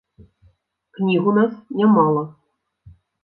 [0.97, 2.23] Кніг у нас нямала.